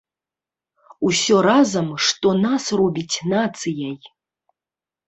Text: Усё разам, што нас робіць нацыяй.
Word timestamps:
Усё 1.09 1.37
разам, 1.47 1.87
што 2.09 2.27
нас 2.45 2.63
робіць 2.81 3.23
нацыяй. 3.37 3.95